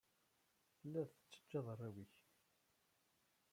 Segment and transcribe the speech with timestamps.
[0.77, 2.13] Tellid tettajjad arraw-nnek.